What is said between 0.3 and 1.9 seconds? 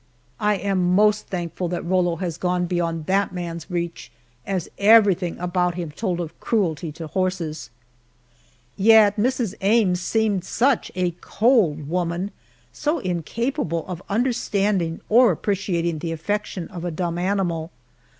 I am most thankful that